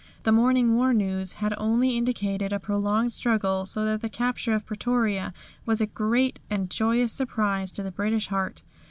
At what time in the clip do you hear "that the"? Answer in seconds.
3.85-4.09